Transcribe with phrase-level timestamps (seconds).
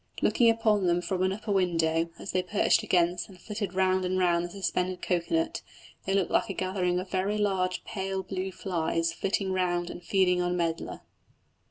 [0.23, 4.17] Looking upon them from an upper window, as they perched against and flitted round and
[4.17, 5.61] round the suspended cocoa nut,
[6.07, 10.41] they looked like a gathering of very large pale blue flies flitting round and feeding
[10.41, 11.01] on medlar.